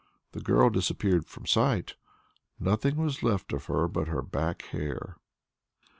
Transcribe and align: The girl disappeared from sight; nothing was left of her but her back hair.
The 0.31 0.39
girl 0.41 0.71
disappeared 0.71 1.27
from 1.27 1.45
sight; 1.45 1.93
nothing 2.59 2.95
was 2.95 3.21
left 3.21 3.53
of 3.53 3.65
her 3.65 3.87
but 3.87 4.07
her 4.07 4.23
back 4.23 4.63
hair. 4.63 5.17